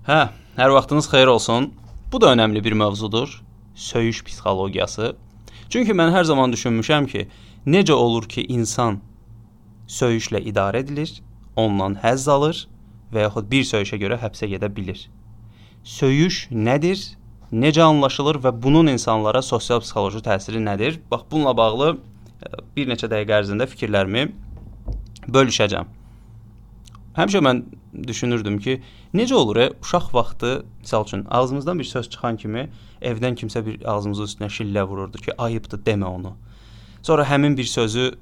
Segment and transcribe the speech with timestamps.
[0.00, 1.66] Hə, hər vaxtınız xeyir olsun.
[2.12, 3.42] Bu da önəmli bir mövzudur.
[3.74, 5.16] Söyüş psixologiyası.
[5.68, 7.26] Çünki mən hər zaman düşünmüşəm ki,
[7.66, 9.02] necə olur ki, insan
[9.88, 11.12] söyüşlə idarə edilir,
[11.56, 12.64] ondan həzz alır
[13.12, 15.04] və yaxud bir söyüşə görə həbsə gedə bilir.
[15.84, 17.04] Söyüş nədir?
[17.52, 21.00] Necə anlaşılır və bunun insanlara sosial psixoloji təsiri nədir?
[21.10, 24.30] Bax bununla bağlı e, bir neçə dəqiqə ərzində fikirlərimi
[25.28, 25.99] bölüşəcəm.
[27.16, 27.64] Həmişə mən
[28.06, 28.76] düşünürdüm ki,
[29.14, 30.50] necə olur e, uşaq vaxtı,
[30.84, 32.68] məsəl üçün, ağzımızdan bir söz çıxan kimi
[33.02, 36.36] evdən kimsə bir ağzımızın üstünə şillə vururdu ki, ayıbdır demə onu.
[37.02, 38.12] Sonra həmin bir sözü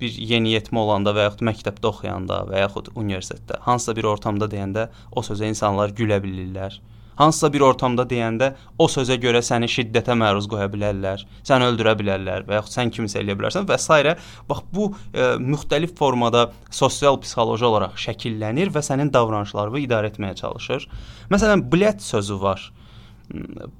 [0.00, 5.22] bir yeniyetmə olanda və yaxud məktəbdə oxuyanda və yaxud universitetdə hansısa bir ortamda deyəndə o
[5.24, 6.80] sözə insanlar gülə bilirlər.
[7.16, 12.44] Hansısa bir ortamda deyəndə o sözə görə səni şiddətə məruz qoya bilərlər, səni öldürə bilərlər
[12.48, 14.16] və yaxud sən kimisə eləyə bilərsən və s.
[14.48, 20.88] Bax bu e, müxtəlif formada sosial psixoloji olaraq şəkillənir və sənin davranışlarını idarə etməyə çalışır.
[21.32, 22.70] Məsələn, blet sözü var.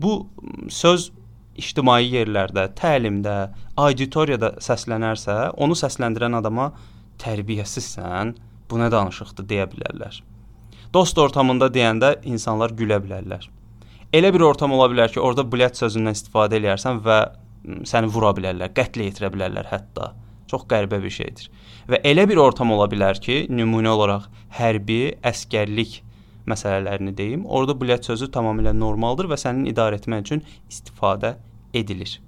[0.00, 0.26] Bu
[0.72, 1.10] söz
[1.56, 3.36] ictimai yerlərdə, təlimdə,
[3.80, 6.70] auditoriyada səslənərsə, onu səsləndirən adama
[7.22, 8.34] tərbiyəsizsən,
[8.70, 10.20] bu nə danışıqdır deyə bilərlər.
[10.96, 13.42] Dost ortamında deyəndə insanlar gülə bilərlər.
[14.16, 17.16] Elə bir ortam ola bilər ki, orada blet sözündən istifadə eləyərsən və
[17.90, 20.14] səni vura bilərlər, qətl yetirə bilərlər hətta.
[20.48, 21.50] Çox qəribə bir şeydir.
[21.92, 25.98] Və elə bir ortam ola bilər ki, nümunə olaraq hərbi, əskərlik
[26.48, 27.44] məsələlərini deyim.
[27.44, 31.34] Orada blet sözü tamamilə normaldır və sənin idarə etmək üçün istifadə
[31.76, 32.22] edilir.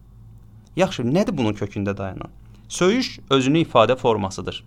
[0.76, 2.36] Yaxşı, nədir bunun kökündə dayanan?
[2.68, 4.60] Söyüş özünü ifadə formasıdır.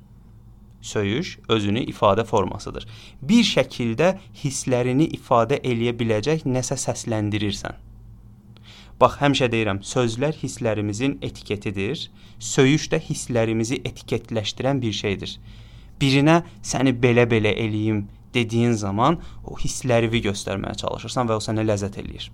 [0.82, 2.88] Söyüş özünü ifadə formasıdır.
[3.22, 7.78] Bir şəkildə hisslərini ifadə eləyə biləcək nəsə səsləndirirsən.
[9.02, 12.10] Bax, həmişə deyirəm, sözlər hisslərimizin etiketidir.
[12.40, 15.38] Söyüş də hisslərimizi etiketləşdirən bir şeydir.
[16.02, 22.30] Birinə səni belə-belə eləyim dediyin zaman o hisslərini göstərməyə çalışırsan və o sənə ləzzət eləyir.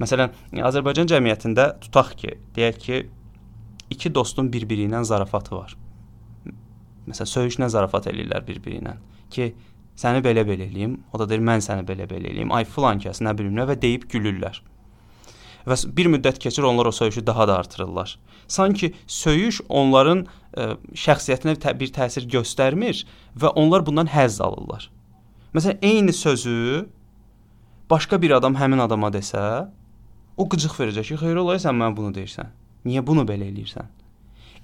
[0.00, 0.32] Məsələn,
[0.64, 3.00] Azərbaycan cəmiyyətində tutaq ki, deyək ki,
[3.90, 5.76] iki dostun bir-biri ilə zarafatı var.
[7.08, 8.94] Məsələn, söyüşlə zarafat eləyirlər bir-biri ilə
[9.34, 9.50] ki,
[9.98, 12.52] səni belə-belə eləyim, o da deyir mən səni belə-belə eləyim.
[12.54, 14.60] Ay filan kəs nə bilim nə və deyib gülürlər.
[15.64, 18.18] Və bir müddət keçir onlar o söyüşü daha da artırırlar.
[18.48, 23.04] Sanki söyüş onların ə, şəxsiyyətinə tə bir təsir göstərmir
[23.40, 24.90] və onlar bundan həzz alırlar.
[25.56, 26.84] Məsələn, eyni sözü
[27.90, 29.40] başqa bir adam həmin adama desə,
[30.36, 32.50] o qıcıq verəcək ki, xeyr olaysa sən mənə bunu deyirsən.
[32.84, 33.88] Niyə bunu belə eləyirsən?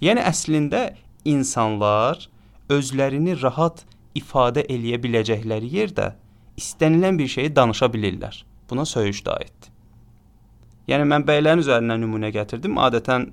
[0.04, 0.82] Yəni əslində
[1.30, 2.28] insanlar
[2.70, 3.84] özlərini rahat
[4.18, 6.12] ifadə eləyə biləcəkləri yerdə
[6.60, 8.44] istənilən bir şeyi danışa bilirlər.
[8.70, 9.70] Buna söyüş də aiddir.
[10.90, 12.78] Yəni mən bəylərin üzərindən nümunə gətirdim.
[12.82, 13.28] Adətən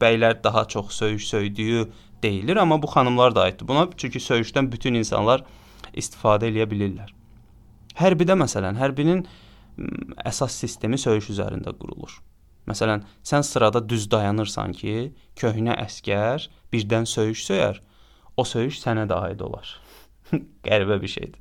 [0.00, 1.86] bəylər daha çox söyüş söydüyü
[2.22, 3.68] deyilir, amma bu xanımlar da aiddir.
[3.68, 5.44] Buna çünki söyüşdən bütün insanlar
[5.94, 7.10] istifadə eləyə bilirlər.
[7.98, 9.24] Hərbidə məsələn, hərbinin
[10.26, 12.20] əsas sistemi söyüş üzərində qurulur.
[12.68, 17.80] Məsələn, sən sırada düz dayanırsan ki, köhnə əskər birdən söyüş söyər,
[18.36, 19.72] o söyüş sənə də aid olar.
[20.66, 21.38] Qəribə bir şeydir.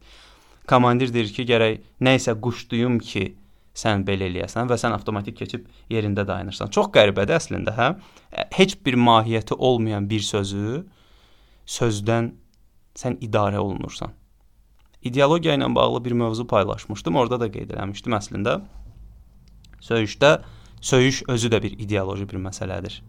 [0.70, 3.26] Komandir deyir ki, gərək nə isə quşduyum ki,
[3.80, 6.72] sən belə eləyəsən və sən avtomatik keçib yerində dayanırsan.
[6.76, 7.90] Çox qəribədir əslində, hə?
[8.56, 10.84] Heç bir mahiyyəti olmayan bir sözü
[11.70, 12.34] sözdən
[12.98, 14.16] sən idarə olunursan
[15.02, 17.16] ideologiya ilə bağlı bir mövzu paylaşmışdım.
[17.16, 18.60] Orada da qeyd eləmişdim əslində.
[19.84, 20.40] Söyüşdə
[20.82, 23.02] söyüş özü də bir ideoloji bir məsələdir.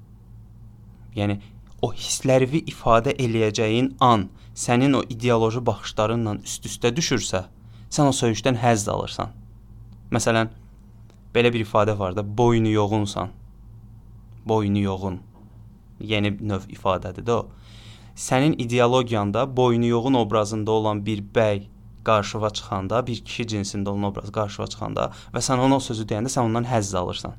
[1.16, 1.40] Yəni
[1.82, 7.44] o hisslərini ifadə eləyəcəyin an sənin o ideoloji baxışlarınla üst-üstə düşürsə,
[7.90, 9.32] sən o söyüşdən həzz alırsan.
[10.10, 10.50] Məsələn,
[11.34, 13.30] belə bir ifadə var da, boynu yoğunsan.
[14.46, 15.20] Boynu yoğun.
[16.00, 17.48] Yeni növ ifadədir də o.
[18.16, 21.62] Sənin ideologiyanda boynu yoğun obrazında olan bir bəy
[22.04, 26.32] qarşıva çıxanda, bir kişi cinsində olan obraz qarşıva çıxanda və sən ona o sözü deyəndə
[26.32, 27.36] sən ondan həzz alırsan.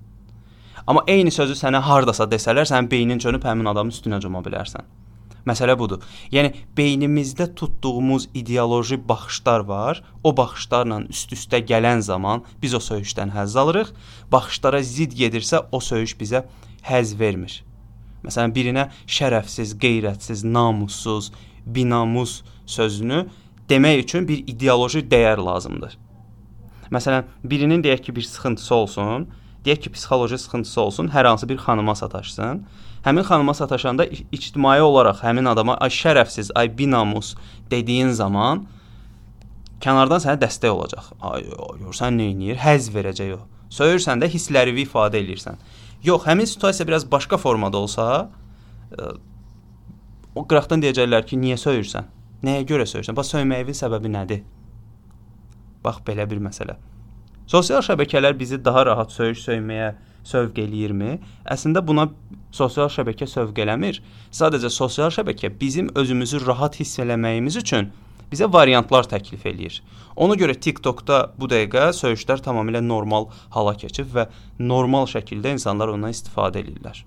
[0.87, 4.87] Amma eyni sözü sənə hardasa desələr, sənin beynin çönüb həmin adamın üstünə cuma bilərsən.
[5.47, 6.03] Məsələ budur.
[6.29, 10.03] Yəni beynimizdə tutduğumuz ideoloji baxışlar var.
[10.23, 13.89] O baxışlarla üst-üstə gələn zaman biz o söyüşdən həzz alırıq.
[14.31, 16.45] Baxışlara zidd gedirsə, o söyüş bizə
[16.85, 17.63] həzz vermir.
[18.21, 21.31] Məsələn, birinə şərəfsiz, qeyrətsiz, namussuz,
[21.65, 23.25] binamus sözünü
[23.69, 25.97] demək üçün bir ideoloji dəyər lazımdır.
[26.93, 29.29] Məsələn, birinin deyək ki, bir sıxıntısı olsun,
[29.65, 32.65] deyək ki, psixoloji sıxıntısı olsun, hər hansı bir xanıma sataşsın.
[33.05, 37.35] Həmin xanıma sataşanda ictimai olaraq həmin adama ay şərəfsiz, ay binamus
[37.71, 38.65] dediyin zaman
[39.81, 41.09] kənardan sənə dəstək olacaq.
[41.21, 41.47] Ay,
[41.81, 42.59] görsən nə edir?
[42.61, 43.41] Həzz verəcək o.
[43.73, 45.57] Söyürsən də hisslərini ifadə eləyirsən.
[46.03, 48.05] Yox, həmin situasiya biraz başqa formada olsa,
[48.93, 49.11] ə,
[50.35, 52.09] o qıraqdan deyəcəklər ki, niyə söyürsən?
[52.45, 53.17] Nəyə görə söyürsən?
[53.17, 54.41] Bax söyməyinin səbəbi nədir?
[55.85, 56.77] Bax belə bir məsələ.
[57.51, 59.89] Sosial şəbəkələr bizi daha rahat söyüş söyməyə
[60.23, 61.17] sövq eləyirmi?
[61.51, 62.05] Əslində buna
[62.55, 63.99] sosial şəbəkə sövq eləmir.
[64.31, 67.91] Sadəcə sosial şəbəkə bizim özümüzü rahat hiss eləməyimiz üçün
[68.31, 69.81] bizə variantlar təklif eləyir.
[70.15, 74.29] Ona görə TikTokda bu dəqiqə söyüşlər tamamilə normal hala keçib və
[74.71, 77.03] normal şəkildə insanlar ondan istifadə edirlər.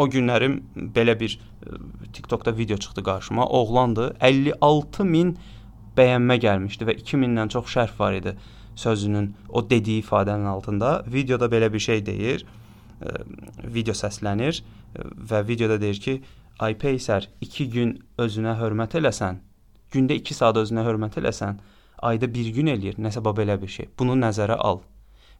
[0.00, 0.62] O günlərim
[0.96, 1.36] belə bir
[2.16, 3.44] TikTokda video çıxdı qarşıma.
[3.44, 4.14] Oğlandı.
[4.20, 5.36] 56 min
[5.98, 8.40] bəyənmə gəlmişdi və 2000-dən çox şərh var idi
[8.78, 11.02] sözünün o dediyi ifadənin altında.
[11.06, 12.46] Videoda belə bir şey deyir.
[13.64, 14.62] Video səslənir
[15.30, 16.14] və videoda deyir ki,
[16.58, 19.38] ay Peysər 2 gün özünə hörmət eləsən,
[19.94, 21.60] gündə 2 saat özünə hörmət eləsən,
[22.02, 23.90] ayda 1 gün eləyir, nəsə belə bir şey.
[23.98, 24.82] Bunu nəzərə al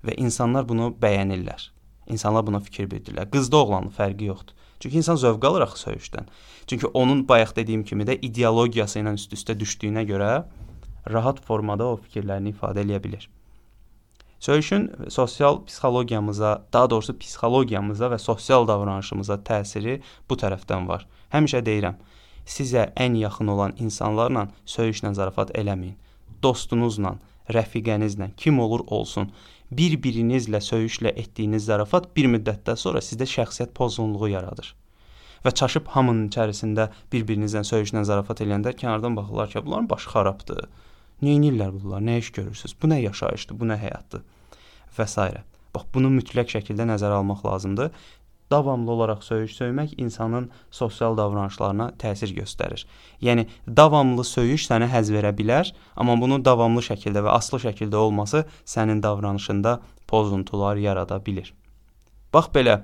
[0.06, 1.70] və insanlar bunu bəyənirlər.
[2.08, 3.28] İnsanlar buna fikir bildirirlər.
[3.30, 4.54] Qızda oğlanın fərqi yoxdur.
[4.80, 6.28] Çünki insan zövq alır axı söyüşdən.
[6.66, 10.30] Çünki onun bayaq dediyim kimi də ideologiyası ilə üst-üstə düşdüyünə görə
[11.12, 13.26] rahat formada o fikirlərini ifadə edə bilər.
[14.40, 19.98] Söyüşün sosial psixologiyamıza, daha doğrusu psixologiyamıza və sosial davranışımıza təsiri
[20.30, 21.06] bu tərəfdən var.
[21.34, 21.98] Həmişə deyirəm,
[22.46, 25.96] sizə ən yaxın olan insanlarla söyüşlə zarafat eləməyin.
[26.42, 27.16] Dostunuzla,
[27.50, 29.32] rəfiqənizlə, kim olur olsun,
[29.74, 34.74] bir-birinizlə söyüşlə etdiyiniz zarafat bir müddətdən sonra sizdə şəxsiyyət pozğunluğu yaradır
[35.44, 40.64] və çaşıb hamının içərisində bir-birinizlə söyüşlə zarafat eləyəndə kənardan baxırlar ki, bunların başı xarabdır.
[41.22, 42.02] Neynirlər bunlar?
[42.04, 42.76] Nə iş görürsüz?
[42.82, 43.58] Bu nə yaşayışdır?
[43.58, 44.22] Bu nə həyatdır?
[44.98, 45.28] Və s.
[45.74, 47.90] Bax, bunu mütləq şəkildə nəzərə almaq lazımdır.
[48.50, 52.86] Davamlı olaraq söyüş söymək insanın sosial davranışlarına təsir göstərir.
[53.20, 53.44] Yəni
[53.76, 59.02] davamlı söyüş sənə həzz verə bilər, amma bunun davamlı şəkildə və aslı şəkildə olması sənin
[59.02, 61.52] davranışında pozuntular yarada bilər.
[62.32, 62.80] Bax belə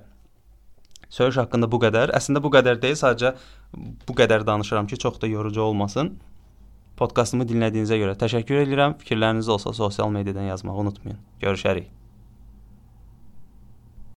[1.14, 2.10] Söyüş haqqında bu qədər.
[2.16, 3.34] Əslində bu qədər deyil, sadəcə
[4.08, 6.16] bu qədər danışıram ki, çox da yorucu olmasın.
[7.00, 8.94] Podkastımı dinlədiyinizə görə təşəkkür edirəm.
[9.02, 11.18] Fikirləriniz olsa sosial mediadan yazmağı unutmayın.
[11.42, 11.90] Görüşərik.